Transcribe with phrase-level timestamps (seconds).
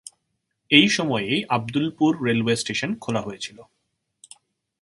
[0.71, 3.57] এই সময়েই Abdulpur railway station খোলা হয়েছিল।